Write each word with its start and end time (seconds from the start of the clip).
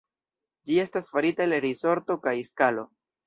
Ĝi 0.69 0.77
estas 0.83 1.09
farita 1.17 1.45
el 1.45 1.55
risorto 1.67 2.17
kaj 2.27 2.35
skalo. 2.51 2.89